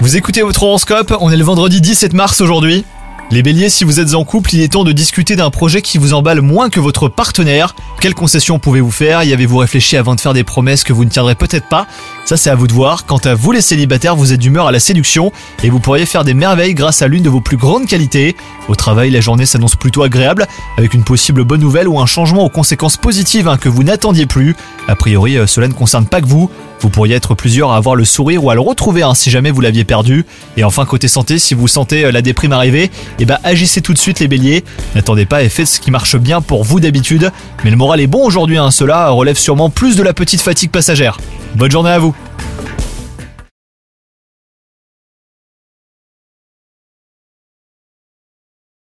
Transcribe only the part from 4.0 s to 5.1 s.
êtes en couple, il est temps de